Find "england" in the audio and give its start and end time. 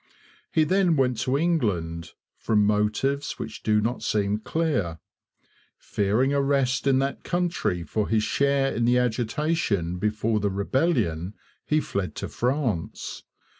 1.37-2.13